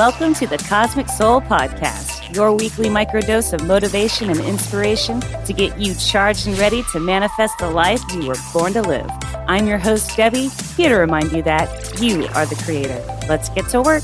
Welcome 0.00 0.32
to 0.36 0.46
the 0.46 0.56
Cosmic 0.56 1.10
Soul 1.10 1.42
Podcast, 1.42 2.34
your 2.34 2.56
weekly 2.56 2.88
microdose 2.88 3.52
of 3.52 3.66
motivation 3.66 4.30
and 4.30 4.40
inspiration 4.40 5.20
to 5.20 5.52
get 5.52 5.78
you 5.78 5.94
charged 5.94 6.46
and 6.46 6.58
ready 6.58 6.82
to 6.92 6.98
manifest 6.98 7.58
the 7.58 7.68
life 7.68 8.00
you 8.14 8.26
were 8.26 8.36
born 8.54 8.72
to 8.72 8.80
live. 8.80 9.10
I'm 9.46 9.66
your 9.66 9.76
host, 9.76 10.16
Debbie, 10.16 10.48
here 10.74 10.88
to 10.88 10.94
remind 10.94 11.32
you 11.32 11.42
that 11.42 12.00
you 12.00 12.26
are 12.28 12.46
the 12.46 12.54
creator. 12.64 12.98
Let's 13.28 13.50
get 13.50 13.68
to 13.68 13.82
work. 13.82 14.02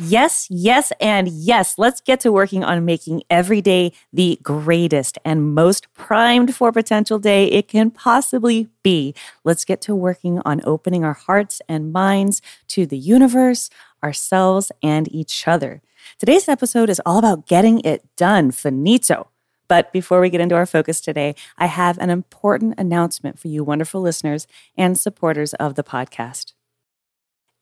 Yes, 0.00 0.46
yes, 0.50 0.92
and 1.00 1.28
yes. 1.28 1.78
Let's 1.78 2.02
get 2.02 2.20
to 2.20 2.32
working 2.32 2.62
on 2.62 2.84
making 2.84 3.22
every 3.30 3.62
day 3.62 3.92
the 4.12 4.38
greatest 4.42 5.16
and 5.24 5.54
most 5.54 5.86
primed 5.94 6.54
for 6.54 6.70
potential 6.70 7.18
day 7.18 7.46
it 7.46 7.68
can 7.68 7.90
possibly 7.90 8.68
be. 8.82 9.14
Let's 9.42 9.64
get 9.64 9.80
to 9.82 9.94
working 9.94 10.42
on 10.44 10.60
opening 10.64 11.02
our 11.02 11.14
hearts 11.14 11.62
and 11.66 11.92
minds 11.92 12.42
to 12.68 12.84
the 12.84 12.98
universe, 12.98 13.70
ourselves, 14.02 14.72
and 14.82 15.12
each 15.12 15.46
other. 15.46 15.82
Today's 16.18 16.48
episode 16.48 16.90
is 16.90 17.00
all 17.04 17.18
about 17.18 17.46
getting 17.46 17.80
it 17.80 18.04
done, 18.16 18.50
finito. 18.50 19.28
But 19.68 19.92
before 19.92 20.20
we 20.20 20.30
get 20.30 20.40
into 20.40 20.54
our 20.54 20.66
focus 20.66 21.00
today, 21.00 21.34
I 21.58 21.66
have 21.66 21.98
an 21.98 22.10
important 22.10 22.74
announcement 22.78 23.38
for 23.38 23.48
you, 23.48 23.64
wonderful 23.64 24.00
listeners 24.00 24.46
and 24.76 24.98
supporters 24.98 25.54
of 25.54 25.74
the 25.74 25.84
podcast. 25.84 26.52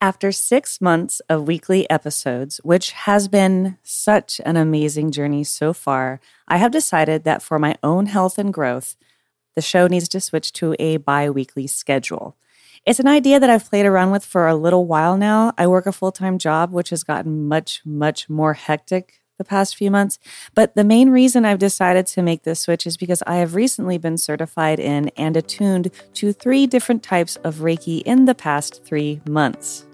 After 0.01 0.33
six 0.33 0.83
months 0.83 1.21
of 1.31 1.49
weekly 1.49 1.89
episodes, 1.89 2.61
which 2.63 2.91
has 2.93 3.27
been 3.27 3.79
such 3.83 4.41
an 4.45 4.57
amazing 4.57 5.13
journey 5.13 5.45
so 5.45 5.73
far, 5.73 6.21
I 6.47 6.59
have 6.59 6.73
decided 6.73 7.25
that 7.25 7.43
for 7.43 7.59
my 7.59 7.77
own 7.83 8.07
health 8.07 8.37
and 8.37 8.53
growth, 8.53 8.97
the 9.55 9.63
show 9.63 9.87
needs 9.87 10.09
to 10.11 10.21
switch 10.21 10.53
to 10.55 10.77
a 10.79 10.99
bi 10.99 11.31
weekly 11.31 11.67
schedule. 11.67 12.37
It's 12.87 13.01
an 13.01 13.09
idea 13.09 13.41
that 13.41 13.49
I've 13.49 13.69
played 13.69 13.87
around 13.87 14.11
with 14.11 14.27
for 14.27 14.47
a 14.47 14.55
little 14.55 14.87
while 14.87 15.17
now. 15.17 15.55
I 15.57 15.67
work 15.67 15.87
a 15.87 15.93
full 15.93 16.13
time 16.13 16.39
job, 16.39 16.71
which 16.71 16.91
has 16.91 17.03
gotten 17.03 17.49
much, 17.49 17.81
much 17.87 18.29
more 18.29 18.53
hectic 18.53 19.23
the 19.39 19.45
past 19.45 19.75
few 19.75 19.91
months. 19.91 20.19
But 20.55 20.75
the 20.75 20.85
main 20.85 21.09
reason 21.09 21.47
I've 21.47 21.59
decided 21.59 22.07
to 22.09 22.23
make 22.23 22.43
this 22.43 22.61
switch 22.61 22.87
is 22.87 22.99
because 22.99 23.23
I 23.27 23.37
have 23.37 23.55
recently 23.55 23.97
been 23.97 24.19
certified 24.19 24.79
in 24.79 25.09
and 25.17 25.35
attuned 25.35 25.91
to 26.13 26.33
three 26.35 26.67
different 26.67 27.03
types 27.03 27.37
of 27.37 27.57
Reiki 27.57 28.03
in 28.03 28.27
the 28.27 28.35
past 28.35 28.85
three 28.85 29.23
months. 29.27 29.87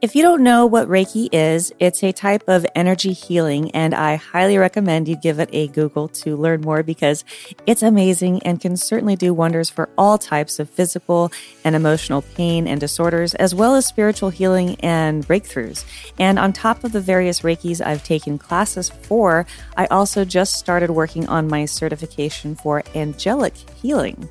If 0.00 0.14
you 0.14 0.22
don't 0.22 0.42
know 0.42 0.66
what 0.66 0.88
Reiki 0.88 1.28
is, 1.32 1.72
it's 1.78 2.02
a 2.02 2.12
type 2.12 2.44
of 2.48 2.66
energy 2.74 3.12
healing, 3.12 3.70
and 3.72 3.94
I 3.94 4.16
highly 4.16 4.58
recommend 4.58 5.08
you 5.08 5.16
give 5.16 5.38
it 5.38 5.48
a 5.52 5.68
Google 5.68 6.08
to 6.08 6.36
learn 6.36 6.60
more 6.60 6.82
because 6.82 7.24
it's 7.66 7.82
amazing 7.82 8.42
and 8.42 8.60
can 8.60 8.76
certainly 8.76 9.16
do 9.16 9.32
wonders 9.32 9.70
for 9.70 9.88
all 9.96 10.18
types 10.18 10.58
of 10.58 10.70
physical 10.70 11.32
and 11.64 11.74
emotional 11.74 12.22
pain 12.22 12.66
and 12.66 12.80
disorders, 12.80 13.34
as 13.34 13.54
well 13.54 13.74
as 13.74 13.86
spiritual 13.86 14.30
healing 14.30 14.76
and 14.80 15.26
breakthroughs. 15.26 15.84
And 16.18 16.38
on 16.38 16.52
top 16.52 16.84
of 16.84 16.92
the 16.92 17.00
various 17.00 17.40
Reikis 17.40 17.84
I've 17.84 18.04
taken 18.04 18.38
classes 18.38 18.88
for, 18.88 19.46
I 19.76 19.86
also 19.86 20.24
just 20.24 20.56
started 20.56 20.90
working 20.90 21.28
on 21.28 21.48
my 21.48 21.64
certification 21.64 22.54
for 22.54 22.82
angelic 22.94 23.54
healing 23.80 24.28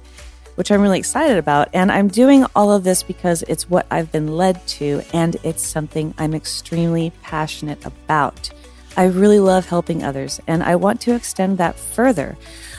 which 0.55 0.71
I'm 0.71 0.81
really 0.81 0.99
excited 0.99 1.37
about. 1.37 1.69
And 1.73 1.91
I'm 1.91 2.07
doing 2.07 2.45
all 2.55 2.71
of 2.71 2.83
this 2.83 3.03
because 3.03 3.43
it's 3.43 3.69
what 3.69 3.85
I've 3.91 4.11
been 4.11 4.35
led 4.35 4.65
to, 4.67 5.03
and 5.13 5.37
it's 5.43 5.65
something 5.65 6.13
I'm 6.17 6.33
extremely 6.33 7.11
passionate 7.21 7.85
about. 7.85 8.49
I 8.97 9.05
really 9.05 9.39
love 9.39 9.67
helping 9.67 10.03
others, 10.03 10.39
and 10.47 10.63
I 10.63 10.77
want 10.77 11.01
to 11.01 11.15
extend 11.15 11.57
that 11.57 11.77
further. 11.77 12.37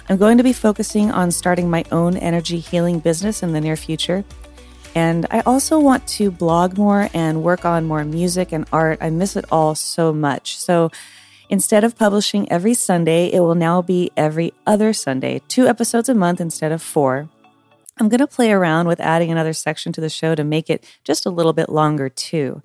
I'm 0.09 0.17
going 0.17 0.39
to 0.39 0.45
be 0.45 0.53
focusing 0.53 1.11
on 1.11 1.31
starting 1.31 1.69
my 1.69 1.85
own 1.93 2.17
energy 2.17 2.59
healing 2.59 3.01
business 3.01 3.43
in 3.43 3.53
the 3.53 3.61
near 3.61 3.77
future. 3.77 4.25
And 4.95 5.27
I 5.31 5.41
also 5.41 5.79
want 5.79 6.07
to 6.09 6.31
blog 6.31 6.79
more 6.79 7.11
and 7.13 7.43
work 7.43 7.67
on 7.67 7.85
more 7.85 8.03
music 8.03 8.51
and 8.53 8.67
art. 8.73 8.99
I 9.03 9.11
miss 9.11 9.37
it 9.37 9.45
all 9.53 9.75
so 9.75 10.11
much. 10.11 10.57
So 10.57 10.91
instead 11.51 11.85
of 11.85 11.99
publishing 11.99 12.51
every 12.51 12.73
Sunday, 12.73 13.31
it 13.31 13.41
will 13.41 13.55
now 13.55 13.83
be 13.83 14.11
every 14.17 14.55
other 14.67 14.95
Sunday, 14.95 15.43
two 15.49 15.67
episodes 15.67 16.09
a 16.09 16.15
month 16.15 16.41
instead 16.41 16.73
of 16.73 16.81
four. 16.81 17.29
I'm 17.99 18.09
going 18.09 18.21
to 18.21 18.27
play 18.27 18.53
around 18.53 18.89
with 18.89 19.01
adding 19.01 19.31
another 19.31 19.55
section 19.55 19.93
to 19.93 20.01
the 20.01 20.11
show 20.11 20.35
to 20.35 20.45
make 20.45 20.69
it 20.69 20.85
just 21.03 21.25
a 21.25 21.31
little 21.31 21.53
bit 21.53 21.71
longer, 21.71 22.09
too. 22.09 22.63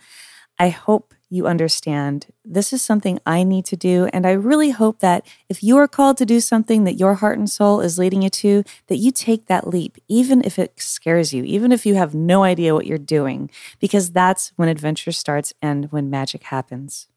I 0.59 0.69
hope 0.69 1.13
you 1.29 1.47
understand 1.47 2.27
this 2.43 2.73
is 2.73 2.81
something 2.81 3.17
I 3.25 3.43
need 3.43 3.63
to 3.65 3.77
do. 3.77 4.09
And 4.11 4.27
I 4.27 4.31
really 4.31 4.71
hope 4.71 4.99
that 4.99 5.25
if 5.47 5.63
you 5.63 5.77
are 5.77 5.87
called 5.87 6.17
to 6.17 6.25
do 6.25 6.41
something 6.41 6.83
that 6.83 6.99
your 6.99 7.15
heart 7.15 7.39
and 7.39 7.49
soul 7.49 7.79
is 7.79 7.97
leading 7.97 8.21
you 8.21 8.29
to, 8.29 8.65
that 8.87 8.97
you 8.97 9.11
take 9.11 9.45
that 9.45 9.65
leap, 9.65 9.97
even 10.09 10.43
if 10.43 10.59
it 10.59 10.73
scares 10.81 11.33
you, 11.33 11.43
even 11.45 11.71
if 11.71 11.85
you 11.85 11.95
have 11.95 12.13
no 12.13 12.43
idea 12.43 12.73
what 12.73 12.85
you're 12.85 12.97
doing, 12.97 13.49
because 13.79 14.11
that's 14.11 14.51
when 14.57 14.67
adventure 14.67 15.13
starts 15.13 15.53
and 15.61 15.89
when 15.91 16.09
magic 16.09 16.43
happens. 16.43 17.07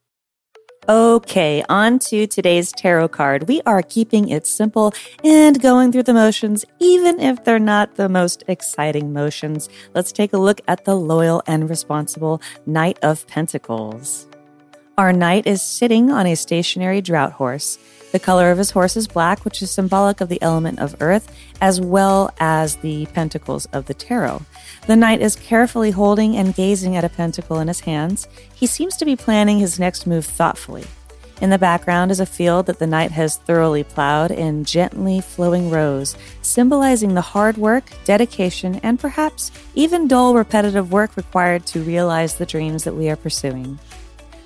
Okay, 0.87 1.65
on 1.71 1.99
to 2.01 2.27
today's 2.27 2.71
tarot 2.71 3.09
card. 3.09 3.49
We 3.49 3.63
are 3.65 3.81
keeping 3.81 4.29
it 4.29 4.47
simple 4.47 4.93
and 5.23 5.59
going 5.63 5.91
through 5.93 6.03
the 6.03 6.13
motions, 6.13 6.63
even 6.79 7.21
if 7.21 7.43
they're 7.43 7.59
not 7.59 7.95
the 7.95 8.11
most 8.11 8.45
exciting 8.49 9.11
motions. 9.11 9.71
Let's 9.95 10.13
take 10.13 10.35
a 10.35 10.39
look 10.39 10.61
at 10.69 10.85
the 10.85 10.95
loyal 10.95 11.43
and 11.47 11.71
responsible 11.71 12.43
Knight 12.67 12.99
of 13.03 13.27
Pentacles. 13.27 14.29
Our 14.99 15.15
knight 15.15 15.47
is 15.47 15.63
sitting 15.63 16.11
on 16.11 16.27
a 16.27 16.37
stationary 16.37 17.01
drought 17.01 17.33
horse. 17.33 17.79
The 18.15 18.21
color 18.21 18.53
of 18.53 18.59
his 18.59 18.71
horse 18.71 18.97
is 18.97 19.09
black, 19.09 19.45
which 19.45 19.61
is 19.61 19.73
symbolic 19.73 20.21
of 20.21 20.29
the 20.29 20.41
element 20.41 20.79
of 20.79 20.95
earth, 21.01 21.37
as 21.61 21.81
well 21.81 22.33
as 22.39 22.77
the 22.77 23.07
pentacles 23.07 23.67
of 23.73 23.87
the 23.87 23.93
tarot. 23.93 24.43
The 24.87 24.95
knight 24.95 25.21
is 25.21 25.35
carefully 25.35 25.91
holding 25.91 26.37
and 26.37 26.55
gazing 26.55 26.95
at 26.95 27.03
a 27.03 27.09
pentacle 27.09 27.59
in 27.59 27.67
his 27.67 27.81
hands. 27.81 28.29
He 28.55 28.69
seems 28.69 28.97
to 28.99 29.05
be 29.05 29.17
planning 29.17 29.59
his 29.59 29.81
next 29.81 30.07
move 30.07 30.25
thoughtfully. 30.25 30.85
In 31.41 31.51
the 31.51 31.59
background 31.59 32.13
is 32.13 32.21
a 32.21 32.25
field 32.25 32.67
that 32.67 32.79
the 32.79 32.87
knight 32.87 33.11
has 33.11 33.39
thoroughly 33.39 33.83
plowed 33.83 34.31
in 34.31 34.63
gently 34.63 35.21
flowing 35.21 35.69
rows, 35.69 36.17
symbolizing 36.41 37.15
the 37.15 37.21
hard 37.21 37.57
work, 37.57 37.91
dedication, 38.05 38.79
and 38.85 39.01
perhaps 39.01 39.51
even 39.75 40.07
dull, 40.07 40.37
repetitive 40.37 40.93
work 40.93 41.17
required 41.17 41.67
to 41.67 41.83
realize 41.83 42.37
the 42.37 42.47
dreams 42.47 42.85
that 42.85 42.95
we 42.95 43.11
are 43.11 43.17
pursuing. 43.17 43.81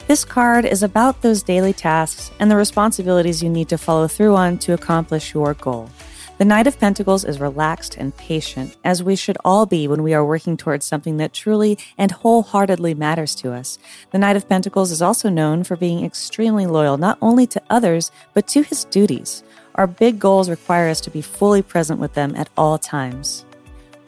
This 0.08 0.24
card 0.24 0.64
is 0.64 0.82
about 0.82 1.20
those 1.20 1.42
daily 1.42 1.74
tasks 1.74 2.30
and 2.40 2.50
the 2.50 2.56
responsibilities 2.56 3.42
you 3.42 3.50
need 3.50 3.68
to 3.68 3.76
follow 3.76 4.08
through 4.08 4.36
on 4.36 4.56
to 4.60 4.72
accomplish 4.72 5.34
your 5.34 5.52
goal. 5.52 5.90
The 6.38 6.46
Knight 6.46 6.66
of 6.66 6.78
Pentacles 6.78 7.26
is 7.26 7.38
relaxed 7.38 7.94
and 7.98 8.16
patient, 8.16 8.74
as 8.82 9.02
we 9.02 9.16
should 9.16 9.36
all 9.44 9.66
be 9.66 9.86
when 9.86 10.02
we 10.02 10.14
are 10.14 10.24
working 10.24 10.56
towards 10.56 10.86
something 10.86 11.18
that 11.18 11.34
truly 11.34 11.76
and 11.98 12.10
wholeheartedly 12.10 12.94
matters 12.94 13.34
to 13.34 13.52
us. 13.52 13.78
The 14.10 14.18
Knight 14.18 14.36
of 14.36 14.48
Pentacles 14.48 14.90
is 14.92 15.02
also 15.02 15.28
known 15.28 15.62
for 15.62 15.76
being 15.76 16.02
extremely 16.02 16.66
loyal 16.66 16.96
not 16.96 17.18
only 17.20 17.46
to 17.48 17.62
others, 17.68 18.10
but 18.32 18.48
to 18.48 18.62
his 18.62 18.84
duties. 18.84 19.44
Our 19.74 19.86
big 19.86 20.18
goals 20.18 20.48
require 20.48 20.88
us 20.88 21.02
to 21.02 21.10
be 21.10 21.20
fully 21.20 21.60
present 21.60 22.00
with 22.00 22.14
them 22.14 22.34
at 22.34 22.48
all 22.56 22.78
times. 22.78 23.44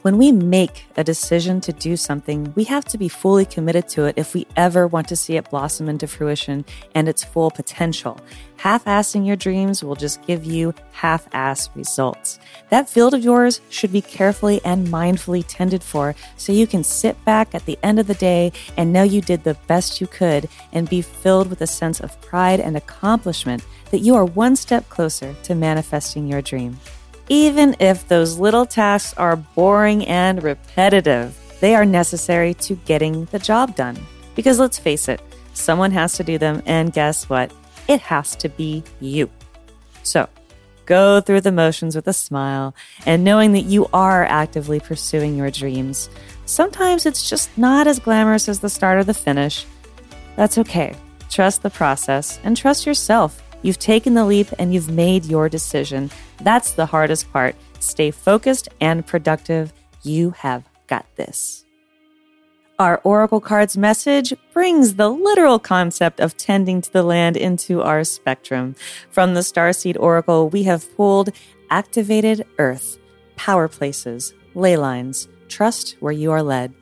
When 0.01 0.17
we 0.17 0.31
make 0.31 0.85
a 0.97 1.03
decision 1.03 1.61
to 1.61 1.71
do 1.71 1.95
something, 1.95 2.53
we 2.55 2.63
have 2.63 2.85
to 2.85 2.97
be 2.97 3.07
fully 3.07 3.45
committed 3.45 3.87
to 3.89 4.05
it 4.05 4.15
if 4.17 4.33
we 4.33 4.47
ever 4.55 4.87
want 4.87 5.07
to 5.09 5.15
see 5.15 5.37
it 5.37 5.51
blossom 5.51 5.87
into 5.87 6.07
fruition 6.07 6.65
and 6.95 7.07
its 7.07 7.23
full 7.23 7.51
potential. 7.51 8.19
Half 8.57 8.85
assing 8.85 9.27
your 9.27 9.35
dreams 9.35 9.83
will 9.83 9.95
just 9.95 10.25
give 10.25 10.43
you 10.43 10.73
half 10.91 11.27
ass 11.33 11.69
results. 11.75 12.39
That 12.69 12.89
field 12.89 13.13
of 13.13 13.23
yours 13.23 13.61
should 13.69 13.91
be 13.91 14.01
carefully 14.01 14.59
and 14.65 14.87
mindfully 14.87 15.45
tended 15.47 15.83
for 15.83 16.15
so 16.35 16.51
you 16.51 16.65
can 16.65 16.83
sit 16.83 17.23
back 17.23 17.53
at 17.53 17.67
the 17.67 17.77
end 17.83 17.99
of 17.99 18.07
the 18.07 18.15
day 18.15 18.53
and 18.77 18.91
know 18.91 19.03
you 19.03 19.21
did 19.21 19.43
the 19.43 19.57
best 19.67 20.01
you 20.01 20.07
could 20.07 20.49
and 20.73 20.89
be 20.89 21.03
filled 21.03 21.47
with 21.47 21.61
a 21.61 21.67
sense 21.67 21.99
of 21.99 22.19
pride 22.21 22.59
and 22.59 22.75
accomplishment 22.75 23.63
that 23.91 23.99
you 23.99 24.15
are 24.15 24.25
one 24.25 24.55
step 24.55 24.89
closer 24.89 25.35
to 25.43 25.53
manifesting 25.53 26.27
your 26.27 26.41
dream. 26.41 26.79
Even 27.31 27.77
if 27.79 28.09
those 28.09 28.37
little 28.39 28.65
tasks 28.65 29.13
are 29.17 29.37
boring 29.37 30.05
and 30.05 30.43
repetitive, 30.43 31.39
they 31.61 31.75
are 31.75 31.85
necessary 31.85 32.53
to 32.55 32.75
getting 32.83 33.23
the 33.31 33.39
job 33.39 33.73
done. 33.73 33.97
Because 34.35 34.59
let's 34.59 34.77
face 34.77 35.07
it, 35.07 35.21
someone 35.53 35.91
has 35.91 36.11
to 36.17 36.25
do 36.25 36.37
them, 36.37 36.61
and 36.65 36.91
guess 36.91 37.29
what? 37.29 37.49
It 37.87 38.01
has 38.01 38.35
to 38.35 38.49
be 38.49 38.83
you. 38.99 39.29
So, 40.03 40.27
go 40.85 41.21
through 41.21 41.39
the 41.39 41.53
motions 41.53 41.95
with 41.95 42.05
a 42.09 42.11
smile 42.11 42.75
and 43.05 43.23
knowing 43.23 43.53
that 43.53 43.63
you 43.63 43.87
are 43.93 44.25
actively 44.25 44.81
pursuing 44.81 45.37
your 45.37 45.51
dreams. 45.51 46.09
Sometimes 46.45 47.05
it's 47.05 47.29
just 47.29 47.57
not 47.57 47.87
as 47.87 47.99
glamorous 47.99 48.49
as 48.49 48.59
the 48.59 48.69
start 48.69 48.97
or 48.97 49.05
the 49.05 49.13
finish. 49.13 49.65
That's 50.35 50.57
okay. 50.57 50.97
Trust 51.29 51.63
the 51.63 51.69
process 51.69 52.41
and 52.43 52.57
trust 52.57 52.85
yourself 52.85 53.41
You've 53.61 53.79
taken 53.79 54.13
the 54.13 54.25
leap 54.25 54.47
and 54.57 54.73
you've 54.73 54.89
made 54.89 55.25
your 55.25 55.49
decision. 55.49 56.09
That's 56.41 56.71
the 56.71 56.87
hardest 56.87 57.31
part. 57.31 57.55
Stay 57.79 58.11
focused 58.11 58.69
and 58.79 59.05
productive. 59.05 59.73
You 60.03 60.31
have 60.31 60.63
got 60.87 61.05
this. 61.15 61.65
Our 62.79 62.99
Oracle 63.03 63.39
cards 63.39 63.77
message 63.77 64.33
brings 64.53 64.95
the 64.95 65.09
literal 65.09 65.59
concept 65.59 66.19
of 66.19 66.35
tending 66.35 66.81
to 66.81 66.91
the 66.91 67.03
land 67.03 67.37
into 67.37 67.83
our 67.83 68.03
spectrum. 68.03 68.75
From 69.11 69.35
the 69.35 69.41
Starseed 69.41 69.97
Oracle, 69.99 70.49
we 70.49 70.63
have 70.63 70.91
pulled 70.97 71.29
activated 71.69 72.47
earth, 72.57 72.97
power 73.35 73.67
places, 73.67 74.33
ley 74.55 74.77
lines, 74.77 75.27
trust 75.47 75.95
where 75.99 76.11
you 76.11 76.31
are 76.31 76.41
led. 76.41 76.73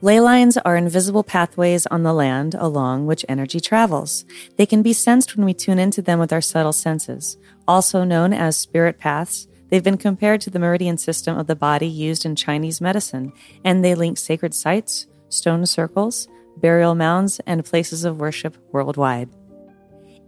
Ley 0.00 0.20
lines 0.20 0.56
are 0.58 0.76
invisible 0.76 1.24
pathways 1.24 1.84
on 1.86 2.04
the 2.04 2.12
land 2.12 2.54
along 2.56 3.06
which 3.06 3.24
energy 3.28 3.58
travels. 3.58 4.24
They 4.56 4.64
can 4.64 4.80
be 4.80 4.92
sensed 4.92 5.36
when 5.36 5.44
we 5.44 5.52
tune 5.52 5.80
into 5.80 6.02
them 6.02 6.20
with 6.20 6.32
our 6.32 6.40
subtle 6.40 6.72
senses. 6.72 7.36
Also 7.66 8.04
known 8.04 8.32
as 8.32 8.56
spirit 8.56 9.00
paths, 9.00 9.48
they've 9.68 9.82
been 9.82 9.96
compared 9.96 10.40
to 10.42 10.50
the 10.50 10.60
meridian 10.60 10.98
system 10.98 11.36
of 11.36 11.48
the 11.48 11.56
body 11.56 11.88
used 11.88 12.24
in 12.24 12.36
Chinese 12.36 12.80
medicine, 12.80 13.32
and 13.64 13.84
they 13.84 13.96
link 13.96 14.18
sacred 14.18 14.54
sites, 14.54 15.08
stone 15.30 15.66
circles, 15.66 16.28
burial 16.58 16.94
mounds, 16.94 17.40
and 17.40 17.64
places 17.64 18.04
of 18.04 18.20
worship 18.20 18.56
worldwide. 18.70 19.28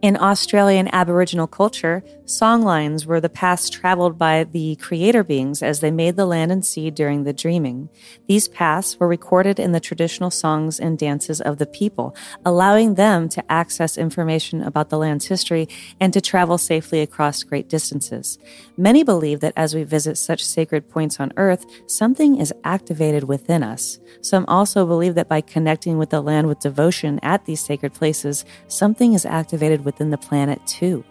In 0.02 0.16
Australian 0.16 0.88
Aboriginal 0.94 1.46
culture, 1.46 2.02
songlines 2.24 3.04
were 3.04 3.20
the 3.20 3.28
paths 3.28 3.68
traveled 3.68 4.16
by 4.16 4.44
the 4.44 4.76
creator 4.76 5.22
beings 5.22 5.62
as 5.62 5.80
they 5.80 5.90
made 5.90 6.16
the 6.16 6.24
land 6.24 6.50
and 6.50 6.64
sea 6.64 6.90
during 6.90 7.24
the 7.24 7.34
dreaming. 7.34 7.90
These 8.26 8.48
paths 8.48 8.98
were 8.98 9.06
recorded 9.06 9.60
in 9.60 9.72
the 9.72 9.80
traditional 9.80 10.30
songs 10.30 10.80
and 10.80 10.98
dances 10.98 11.42
of 11.42 11.58
the 11.58 11.66
people, 11.66 12.16
allowing 12.46 12.94
them 12.94 13.28
to 13.28 13.52
access 13.52 13.98
information 13.98 14.62
about 14.62 14.88
the 14.88 14.96
land's 14.96 15.26
history 15.26 15.68
and 16.00 16.14
to 16.14 16.20
travel 16.22 16.56
safely 16.56 17.00
across 17.02 17.42
great 17.42 17.68
distances. 17.68 18.38
Many 18.78 19.02
believe 19.02 19.40
that 19.40 19.52
as 19.54 19.74
we 19.74 19.82
visit 19.82 20.16
such 20.16 20.42
sacred 20.42 20.88
points 20.88 21.20
on 21.20 21.30
earth, 21.36 21.66
something 21.86 22.40
is 22.40 22.54
activated 22.64 23.24
within 23.24 23.62
us. 23.62 24.00
Some 24.22 24.46
also 24.48 24.86
believe 24.86 25.14
that 25.16 25.28
by 25.28 25.42
connecting 25.42 25.98
with 25.98 26.08
the 26.08 26.22
land 26.22 26.46
with 26.46 26.60
devotion 26.60 27.20
at 27.22 27.44
these 27.44 27.60
sacred 27.60 27.92
places, 27.92 28.46
something 28.66 29.12
is 29.12 29.26
activated 29.26 29.84
within 29.90 30.10
the 30.10 30.18
planet 30.28 30.64
too. 30.68 31.02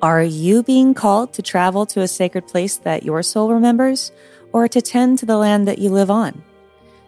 Are 0.00 0.22
you 0.22 0.62
being 0.62 0.94
called 0.94 1.32
to 1.32 1.42
travel 1.42 1.86
to 1.86 2.02
a 2.02 2.08
sacred 2.08 2.46
place 2.46 2.76
that 2.76 3.02
your 3.02 3.20
soul 3.24 3.52
remembers, 3.52 4.12
or 4.52 4.68
to 4.68 4.80
tend 4.80 5.18
to 5.18 5.26
the 5.26 5.36
land 5.36 5.66
that 5.66 5.80
you 5.80 5.90
live 5.90 6.10
on? 6.10 6.44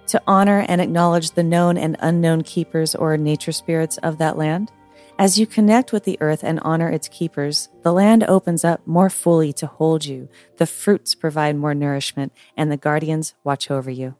To 0.08 0.20
honor 0.26 0.66
and 0.68 0.80
acknowledge 0.80 1.30
the 1.30 1.44
known 1.44 1.78
and 1.78 1.96
unknown 2.00 2.42
keepers 2.42 2.96
or 2.96 3.16
nature 3.16 3.52
spirits 3.52 3.96
of 3.98 4.18
that 4.18 4.36
land? 4.36 4.72
As 5.18 5.38
you 5.38 5.46
connect 5.46 5.92
with 5.92 6.02
the 6.02 6.18
earth 6.20 6.42
and 6.42 6.58
honor 6.60 6.90
its 6.90 7.06
keepers, 7.06 7.68
the 7.82 7.92
land 7.92 8.24
opens 8.24 8.64
up 8.64 8.84
more 8.86 9.08
fully 9.08 9.52
to 9.52 9.68
hold 9.68 10.04
you, 10.04 10.28
the 10.56 10.66
fruits 10.66 11.14
provide 11.14 11.54
more 11.54 11.74
nourishment, 11.74 12.32
and 12.56 12.72
the 12.72 12.76
guardians 12.76 13.34
watch 13.44 13.70
over 13.70 13.90
you. 13.90 14.16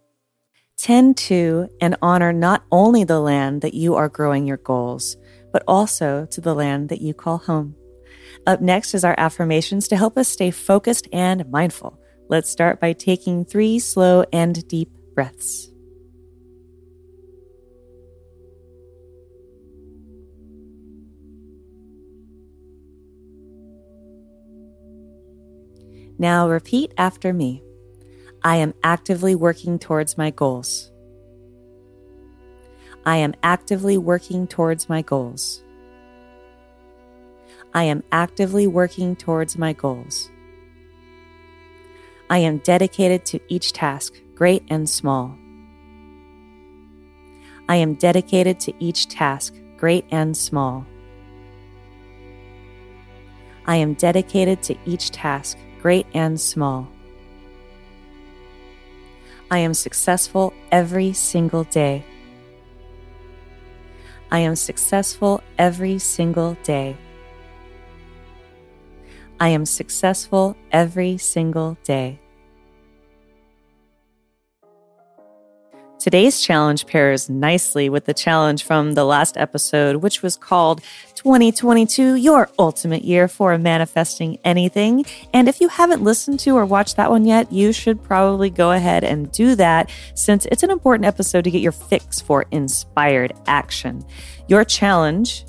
Tend 0.77 1.17
to 1.17 1.69
and 1.81 1.97
honor 2.01 2.33
not 2.33 2.65
only 2.71 3.05
the 3.05 3.21
land 3.21 3.63
that 3.63 3.75
you 3.75 3.95
are 3.95 4.09
growing 4.09 4.47
your 4.47 4.57
goals, 4.57 5.17
but 5.53 5.63
also 5.69 6.27
to 6.27 6.41
the 6.41 6.55
land 6.55 6.89
that 6.89 7.01
you 7.01 7.15
call 7.15 7.39
home. 7.39 7.75
Up 8.47 8.61
next 8.61 8.95
is 8.95 9.05
our 9.05 9.15
affirmations 9.19 9.89
to 9.89 9.97
help 9.97 10.17
us 10.17 10.29
stay 10.29 10.51
focused 10.51 11.09
and 11.13 11.51
mindful. 11.51 11.99
Let's 12.29 12.51
start 12.51 12.81
by 12.81 12.93
taking 12.93 13.45
three 13.45 13.79
slow 13.79 14.25
and 14.33 14.67
deep 14.69 14.91
breaths. 15.15 15.69
Now 26.19 26.49
repeat 26.49 26.95
after 26.97 27.33
me. 27.33 27.65
I 28.45 28.57
am 28.57 28.75
actively 28.85 29.35
working 29.35 29.81
towards 29.81 30.17
my 30.17 30.31
goals. 30.31 30.92
I 33.05 33.17
am 33.17 33.35
actively 33.43 33.99
working 33.99 34.47
towards 34.47 34.89
my 34.89 35.03
goals. 35.03 35.63
I 37.75 37.85
am 37.85 38.05
actively 38.13 38.69
working 38.69 39.17
towards 39.17 39.59
my 39.59 39.73
goals. 39.73 40.31
I 42.31 42.39
am 42.39 42.59
dedicated 42.59 43.25
to 43.27 43.41
each 43.49 43.73
task, 43.73 44.15
great 44.37 44.63
and 44.71 44.89
small. 44.89 45.37
I 47.69 47.77
am 47.77 47.95
dedicated 47.95 48.61
to 48.61 48.75
each 48.79 49.09
task, 49.09 49.55
great 49.77 50.05
and 50.13 50.37
small. 50.37 50.87
I 53.67 53.77
am 53.77 53.95
dedicated 53.95 54.63
to 54.65 54.77
each 54.85 55.11
task, 55.11 55.59
great 55.81 56.07
and 56.15 56.41
small. 56.41 56.89
I 59.51 59.59
am 59.59 59.75
successful 59.75 60.53
every 60.71 61.13
single 61.13 61.65
day. 61.65 62.05
I 64.33 64.39
am 64.39 64.57
successful 64.57 65.43
every 65.59 65.99
single 65.99 66.57
day. 66.65 66.97
I 69.39 69.51
am 69.51 69.67
successful 69.67 70.57
every 70.73 71.19
single 71.19 71.77
day. 71.85 72.19
Today's 76.03 76.41
challenge 76.41 76.89
pairs 76.89 77.31
nicely 77.31 77.89
with 77.89 78.07
the 78.07 78.13
challenge 78.13 78.65
from 78.65 78.95
the 78.95 79.05
last 79.05 79.37
episode, 79.37 79.95
which 80.03 80.21
was 80.21 80.37
called 80.37 80.81
2022, 81.15 82.17
Your 82.17 82.51
Ultimate 82.59 83.05
Year 83.05 83.29
for 83.29 83.57
Manifesting 83.57 84.37
Anything. 84.45 85.07
And 85.33 85.49
if 85.49 85.61
you 85.61 85.69
haven't 85.69 86.03
listened 86.03 86.41
to 86.41 86.57
or 86.57 86.67
watched 86.67 86.97
that 86.97 87.09
one 87.09 87.25
yet, 87.25 87.53
you 87.53 87.73
should 87.73 88.03
probably 88.03 88.51
go 88.51 88.73
ahead 88.73 89.05
and 89.05 89.31
do 89.31 89.55
that 89.55 89.93
since 90.17 90.45
it's 90.47 90.65
an 90.65 90.73
important 90.73 91.07
episode 91.07 91.45
to 91.45 91.53
get 91.53 91.63
your 91.63 91.71
fix 91.71 92.21
for 92.21 92.47
inspired 92.51 93.33
action. 93.47 94.05
Your 94.49 94.65
challenge 94.65 95.47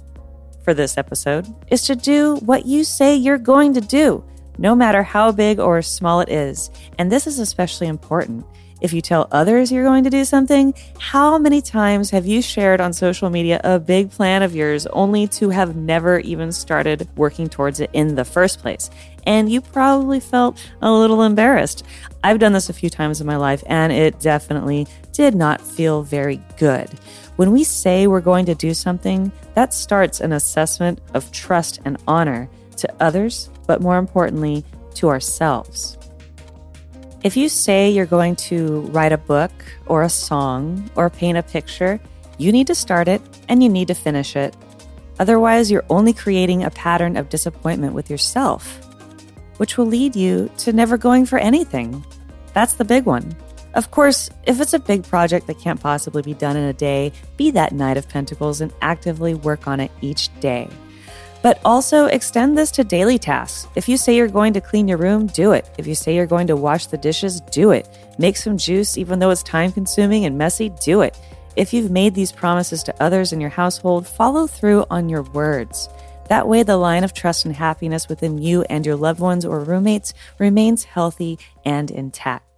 for 0.64 0.76
this 0.76 1.00
episode 1.00 1.48
is 1.72 1.82
to 1.88 1.96
do 1.96 2.36
what 2.46 2.68
you 2.68 2.84
say 2.84 3.16
you're 3.16 3.40
going 3.40 3.74
to 3.74 3.82
do, 3.82 4.24
no 4.60 4.76
matter 4.76 5.02
how 5.02 5.32
big 5.32 5.60
or 5.60 5.82
small 5.82 6.22
it 6.22 6.30
is. 6.30 6.70
And 7.00 7.12
this 7.12 7.26
is 7.26 7.40
especially 7.40 7.88
important 7.88 8.46
if 8.84 8.92
you 8.92 9.02
tell 9.02 9.28
others 9.32 9.72
you're 9.72 9.86
going 9.86 10.04
to 10.04 10.10
do 10.10 10.26
something, 10.26 10.74
how 11.00 11.38
many 11.38 11.62
times 11.62 12.10
have 12.10 12.28
you 12.28 12.42
shared 12.42 12.82
on 12.82 12.92
social 12.92 13.30
media 13.30 13.60
a 13.64 13.80
big 13.80 14.12
plan 14.12 14.44
of 14.44 14.54
yours 14.54 14.86
only 14.88 15.26
to 15.30 15.50
have 15.50 15.76
never 15.76 16.20
even 16.20 16.52
started 16.52 17.08
working 17.16 17.48
towards 17.48 17.80
it 17.80 17.90
in 17.94 18.16
the 18.16 18.26
first 18.26 18.60
place? 18.60 18.90
And 19.26 19.50
you 19.50 19.62
probably 19.62 20.20
felt 20.20 20.62
a 20.82 20.92
little 20.92 21.24
embarrassed. 21.24 21.86
I've 22.26 22.40
done 22.40 22.52
this 22.52 22.70
a 22.70 22.74
few 22.74 22.90
times 22.90 23.22
in 23.22 23.26
my 23.26 23.38
life, 23.38 23.64
and 23.68 23.94
it 23.94 24.20
definitely 24.20 24.86
did 25.14 25.34
not 25.34 25.62
feel 25.62 26.04
very 26.04 26.42
good. 26.58 26.90
When 27.38 27.52
we 27.52 27.64
say 27.64 28.06
we're 28.06 28.20
going 28.20 28.46
to 28.48 28.56
do 28.56 28.74
something, 28.74 29.32
that 29.56 29.74
starts 29.74 30.20
an 30.20 30.34
assessment 30.34 31.00
of 31.14 31.32
trust 31.32 31.80
and 31.86 31.98
honor 32.06 32.50
to 32.78 32.94
others, 33.00 33.50
but 33.66 33.82
more 33.82 33.98
importantly, 33.98 34.66
to 34.96 35.08
ourselves. 35.08 35.98
If 37.24 37.38
you 37.38 37.48
say 37.48 37.90
you're 37.90 38.06
going 38.06 38.36
to 38.52 38.82
write 38.92 39.14
a 39.14 39.18
book 39.18 39.52
or 39.86 40.04
a 40.04 40.10
song 40.10 40.92
or 40.96 41.10
paint 41.10 41.38
a 41.38 41.44
picture, 41.44 42.02
you 42.38 42.52
need 42.52 42.68
to 42.68 42.76
start 42.76 43.08
it 43.08 43.22
and 43.48 43.64
you 43.64 43.70
need 43.70 43.88
to 43.88 43.94
finish 43.94 44.36
it. 44.36 44.54
Otherwise, 45.20 45.72
you're 45.72 45.86
only 45.90 46.12
creating 46.12 46.64
a 46.64 46.70
pattern 46.72 47.16
of 47.16 47.30
disappointment 47.30 47.94
with 47.94 48.10
yourself, 48.10 48.78
which 49.56 49.78
will 49.78 49.86
lead 49.86 50.18
you 50.18 50.52
to 50.58 50.74
never 50.74 50.98
going 50.98 51.26
for 51.26 51.40
anything. 51.40 52.06
That's 52.54 52.74
the 52.74 52.84
big 52.84 53.06
one. 53.06 53.34
Of 53.74 53.90
course, 53.90 54.30
if 54.46 54.60
it's 54.60 54.74
a 54.74 54.80
big 54.80 55.06
project 55.06 55.48
that 55.48 55.60
can't 55.60 55.80
possibly 55.80 56.24
be 56.24 56.34
done 56.34 56.58
in 56.58 56.66
a 56.66 56.74
day, 56.74 57.14
be 57.38 57.52
that 57.52 57.72
Knight 57.72 57.96
of 57.96 58.10
Pentacles 58.10 58.60
and 58.60 58.74
actively 58.82 59.34
work 59.34 59.66
on 59.66 59.80
it 59.80 59.92
each 60.02 60.28
day. 60.42 60.68
But 61.44 61.60
also 61.64 62.06
extend 62.06 62.58
this 62.58 62.72
to 62.72 62.84
daily 62.84 63.20
tasks. 63.20 63.68
If 63.76 63.88
you 63.88 63.98
say 63.98 64.16
you're 64.16 64.28
going 64.28 64.54
to 64.54 64.62
clean 64.62 64.88
your 64.88 64.98
room, 64.98 65.28
do 65.28 65.52
it. 65.52 65.70
If 65.78 65.86
you 65.86 65.94
say 65.94 66.16
you're 66.16 66.26
going 66.26 66.48
to 66.48 66.56
wash 66.56 66.88
the 66.88 66.98
dishes, 66.98 67.42
do 67.42 67.70
it. 67.70 67.88
Make 68.18 68.38
some 68.38 68.58
juice, 68.58 68.98
even 68.98 69.20
though 69.20 69.30
it's 69.30 69.44
time 69.44 69.72
consuming 69.72 70.26
and 70.26 70.38
messy, 70.38 70.70
do 70.70 71.02
it. 71.02 71.16
If 71.56 71.74
you've 71.74 71.92
made 71.92 72.16
these 72.16 72.32
promises 72.32 72.82
to 72.84 73.04
others 73.04 73.34
in 73.34 73.40
your 73.40 73.52
household, 73.52 74.08
follow 74.08 74.48
through 74.48 74.86
on 74.90 75.10
your 75.10 75.22
words. 75.22 75.90
That 76.30 76.48
way, 76.48 76.64
the 76.64 76.78
line 76.78 77.04
of 77.04 77.14
trust 77.14 77.46
and 77.46 77.56
happiness 77.56 78.08
within 78.08 78.38
you 78.38 78.64
and 78.70 78.86
your 78.86 78.96
loved 78.96 79.20
ones 79.20 79.46
or 79.46 79.60
roommates 79.60 80.14
remains 80.40 80.86
healthy 80.86 81.38
and 81.66 81.92
intact. 81.92 82.53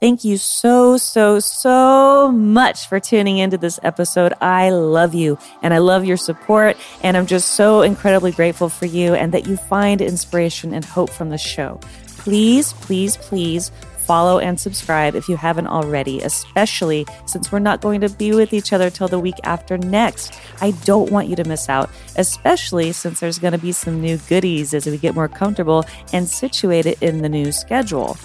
Thank 0.00 0.22
you 0.22 0.36
so, 0.36 0.96
so, 0.96 1.40
so 1.40 2.30
much 2.30 2.88
for 2.88 3.00
tuning 3.00 3.38
into 3.38 3.58
this 3.58 3.80
episode. 3.82 4.32
I 4.40 4.70
love 4.70 5.12
you 5.12 5.38
and 5.60 5.74
I 5.74 5.78
love 5.78 6.04
your 6.04 6.16
support. 6.16 6.76
And 7.02 7.16
I'm 7.16 7.26
just 7.26 7.52
so 7.52 7.82
incredibly 7.82 8.30
grateful 8.30 8.68
for 8.68 8.86
you 8.86 9.14
and 9.14 9.34
that 9.34 9.48
you 9.48 9.56
find 9.56 10.00
inspiration 10.00 10.72
and 10.72 10.84
hope 10.84 11.10
from 11.10 11.30
the 11.30 11.38
show. 11.38 11.80
Please, 12.18 12.74
please, 12.74 13.16
please 13.16 13.72
follow 14.08 14.38
and 14.38 14.58
subscribe 14.58 15.14
if 15.14 15.28
you 15.28 15.36
haven't 15.36 15.66
already, 15.66 16.22
especially 16.22 17.04
since 17.26 17.52
we're 17.52 17.58
not 17.58 17.82
going 17.82 18.00
to 18.00 18.08
be 18.08 18.32
with 18.32 18.54
each 18.54 18.72
other 18.72 18.88
till 18.90 19.08
the 19.08 19.18
week 19.18 19.34
after 19.44 19.76
next. 19.76 20.32
I 20.62 20.70
don't 20.84 21.10
want 21.10 21.28
you 21.28 21.36
to 21.36 21.44
miss 21.44 21.68
out, 21.68 21.90
especially 22.16 22.92
since 22.92 23.20
there's 23.20 23.38
going 23.38 23.52
to 23.52 23.58
be 23.58 23.72
some 23.72 24.00
new 24.00 24.16
goodies 24.16 24.72
as 24.72 24.86
we 24.86 24.96
get 24.96 25.14
more 25.14 25.28
comfortable 25.28 25.84
and 26.12 26.26
situated 26.26 26.96
in 27.02 27.20
the 27.20 27.28
new 27.28 27.52
schedule. 27.52 28.16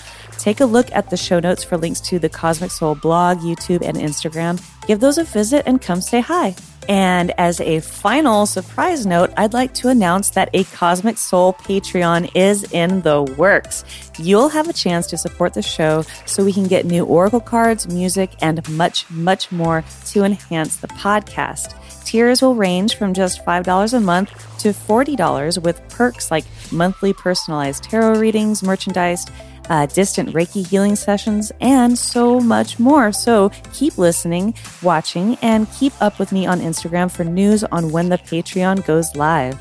Take 0.44 0.60
a 0.60 0.66
look 0.66 0.92
at 0.92 1.10
the 1.10 1.16
show 1.16 1.40
notes 1.40 1.64
for 1.64 1.78
links 1.78 2.02
to 2.02 2.20
the 2.20 2.28
Cosmic 2.28 2.70
Soul 2.70 2.96
blog, 2.96 3.38
YouTube, 3.38 3.82
and 3.82 3.96
Instagram. 3.96 4.62
Give 4.86 5.00
those 5.00 5.18
a 5.18 5.24
visit 5.24 5.64
and 5.66 5.82
come 5.82 6.02
say 6.02 6.20
hi. 6.20 6.54
And 6.90 7.32
as 7.38 7.62
a 7.62 7.80
final 7.80 8.46
surprise 8.46 9.06
note, 9.06 9.32
I'd 9.38 9.54
like 9.54 9.74
to 9.76 9.88
announce 9.88 10.32
that 10.32 10.50
a 10.52 10.66
Cosmic 10.66 11.18
Soul 11.18 11.54
Patreon 11.54 12.30
is 12.36 12.70
in 12.74 13.04
the 13.04 13.24
works. 13.24 13.86
You'll 14.20 14.50
have 14.50 14.68
a 14.68 14.74
chance 14.74 15.08
to 15.08 15.18
support 15.18 15.54
the 15.54 15.62
show 15.62 16.02
so 16.26 16.44
we 16.44 16.52
can 16.52 16.68
get 16.68 16.86
new 16.86 17.06
Oracle 17.06 17.40
cards, 17.40 17.88
music, 17.88 18.32
and 18.42 18.68
much, 18.68 19.10
much 19.10 19.50
more 19.50 19.86
to 20.08 20.26
enhance 20.26 20.76
the 20.76 20.90
podcast. 20.90 21.74
Tiers 22.04 22.42
will 22.42 22.56
range 22.56 22.98
from 22.98 23.14
just 23.14 23.46
$5 23.46 23.94
a 23.94 24.00
month 24.02 24.30
to 24.60 24.74
$40 24.74 25.64
with 25.64 25.88
perks 25.88 26.32
like 26.32 26.44
monthly 26.70 27.14
personalized 27.14 27.84
tarot 27.86 28.20
readings, 28.20 28.62
merchandise, 28.62 29.26
uh, 29.70 29.86
distant 29.88 30.30
Reiki 30.30 30.66
healing 30.66 30.96
sessions, 30.96 31.52
and 31.62 31.98
so 31.98 32.40
much 32.40 32.80
more. 32.80 33.12
So 33.12 33.52
keep 33.74 33.98
listening, 33.98 34.54
watching, 34.82 35.36
and 35.42 35.72
keep 35.72 35.94
up 36.02 36.20
with 36.20 36.32
me 36.32 36.46
on 36.46 36.60
Instagram 36.60 37.12
for 37.12 37.24
news 37.24 37.64
on 37.66 37.92
when 37.92 38.10
the 38.10 38.18
Patreon 38.18 38.86
goes 38.86 39.16
live. 39.16 39.56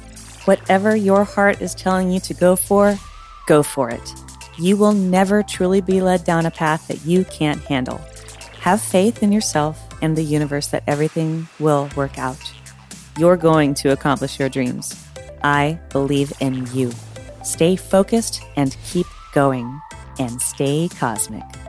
Whatever 0.46 0.96
your 0.96 1.24
heart 1.24 1.60
is 1.60 1.74
telling 1.74 2.10
you 2.10 2.20
to 2.20 2.34
go 2.34 2.56
for, 2.56 2.98
go 3.46 3.62
for 3.62 3.90
it. 3.90 4.12
You 4.58 4.76
will 4.76 4.92
never 4.92 5.42
truly 5.42 5.80
be 5.80 6.02
led 6.02 6.24
down 6.24 6.46
a 6.46 6.50
path 6.50 6.88
that 6.88 7.04
you 7.06 7.24
can't 7.24 7.60
handle. 7.62 8.00
Have 8.60 8.80
faith 8.80 9.22
in 9.22 9.32
yourself 9.32 9.80
and 10.02 10.16
the 10.16 10.22
universe 10.22 10.68
that 10.68 10.84
everything 10.86 11.48
will 11.58 11.88
work 11.96 12.18
out. 12.18 12.38
You're 13.18 13.36
going 13.36 13.74
to 13.74 13.92
accomplish 13.92 14.38
your 14.38 14.48
dreams. 14.48 15.04
I 15.42 15.78
believe 15.90 16.32
in 16.40 16.66
you. 16.72 16.92
Stay 17.44 17.76
focused 17.76 18.42
and 18.56 18.76
keep 18.84 19.06
going 19.32 19.80
and 20.18 20.40
stay 20.40 20.88
cosmic. 20.88 21.61